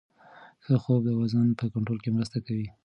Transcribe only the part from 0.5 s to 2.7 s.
ښه خوب د وزن په کنټرول کې مرسته کوي.